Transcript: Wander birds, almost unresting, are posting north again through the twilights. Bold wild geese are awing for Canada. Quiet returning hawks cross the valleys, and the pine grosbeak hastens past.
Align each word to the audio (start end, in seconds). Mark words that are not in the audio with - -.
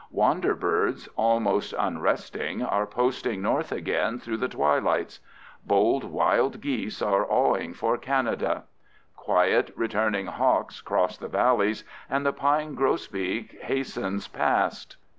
Wander 0.09 0.55
birds, 0.55 1.07
almost 1.15 1.75
unresting, 1.77 2.63
are 2.63 2.87
posting 2.87 3.39
north 3.43 3.71
again 3.71 4.17
through 4.17 4.37
the 4.37 4.47
twilights. 4.47 5.19
Bold 5.63 6.05
wild 6.05 6.59
geese 6.59 7.03
are 7.03 7.31
awing 7.31 7.75
for 7.75 7.99
Canada. 7.99 8.63
Quiet 9.15 9.71
returning 9.75 10.25
hawks 10.25 10.81
cross 10.81 11.19
the 11.19 11.27
valleys, 11.27 11.83
and 12.09 12.25
the 12.25 12.33
pine 12.33 12.73
grosbeak 12.73 13.61
hastens 13.61 14.27
past. 14.27 14.97